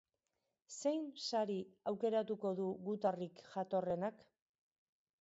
[0.77, 1.59] Zein sari
[1.93, 4.29] aukeratuko du gutarrik jatorrenak?